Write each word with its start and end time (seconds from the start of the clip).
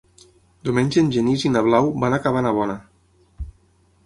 Diumenge 0.69 0.97
en 1.05 1.11
Genís 1.17 1.45
i 1.49 1.53
na 1.57 1.63
Blau 1.67 1.93
van 2.05 2.17
a 2.17 2.21
Cabanabona. 2.25 2.79